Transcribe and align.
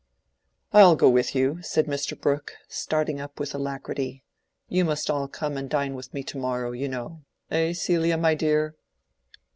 "I'll 0.73 0.95
go 0.95 1.07
with 1.11 1.35
you," 1.35 1.59
said 1.61 1.85
Mr. 1.85 2.19
Brooke, 2.19 2.53
starting 2.67 3.21
up 3.21 3.39
with 3.39 3.53
alacrity. 3.53 4.23
"You 4.67 4.83
must 4.83 5.11
all 5.11 5.27
come 5.27 5.57
and 5.57 5.69
dine 5.69 5.93
with 5.93 6.11
me 6.11 6.23
to 6.23 6.39
morrow, 6.39 6.71
you 6.71 6.87
know—eh, 6.89 7.73
Celia, 7.73 8.17
my 8.17 8.33
dear?" 8.33 8.75